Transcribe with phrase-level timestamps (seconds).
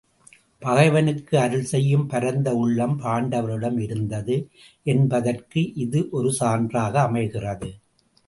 [0.61, 4.35] பகைவனுக்கு அருள்செய்யும் பரந்த உள்ளம் பாண்டவரிடம் இருந்தது
[4.85, 7.69] என்பதற்கு இது ஒரு சான்றாக அமைகிறது.